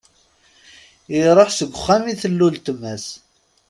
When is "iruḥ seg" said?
1.21-1.69